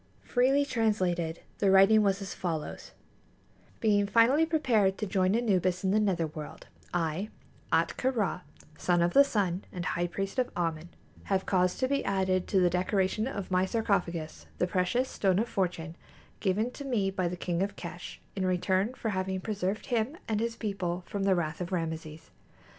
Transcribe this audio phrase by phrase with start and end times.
[0.23, 2.89] Freely translated, the writing was as follows:
[3.79, 7.29] "Being finally prepared to join Anubis in the nether world, I,
[7.71, 8.41] Ahtka Rā,
[8.79, 10.87] son of the Sun and High Priest of Āmen,
[11.25, 15.47] have caused to be added to the decoration of my sarcophagus the precious Stone of
[15.47, 15.95] Fortune
[16.39, 20.39] given to me by the King of Kesh[A] in return for having preserved him and
[20.39, 22.31] his people from the wrath of Rameses.